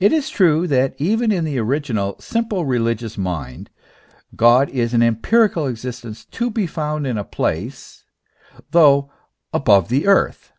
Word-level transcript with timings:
It 0.00 0.14
is 0.14 0.30
true 0.30 0.66
that 0.68 0.94
even 0.98 1.30
in 1.30 1.44
the 1.44 1.58
original, 1.58 2.18
simple 2.18 2.64
religious 2.64 3.18
mind, 3.18 3.68
God 4.34 4.70
is 4.70 4.94
an 4.94 5.02
empirical 5.02 5.66
existence 5.66 6.24
to 6.30 6.50
be 6.50 6.66
found 6.66 7.06
in 7.06 7.18
a 7.18 7.22
place, 7.22 8.06
though 8.70 9.12
above 9.52 9.90
the 9.90 10.06
earth. 10.06 10.54